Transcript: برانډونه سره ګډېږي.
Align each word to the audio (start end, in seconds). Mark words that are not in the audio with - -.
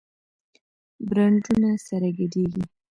برانډونه 1.07 1.67
سره 1.87 2.07
ګډېږي. 2.17 2.63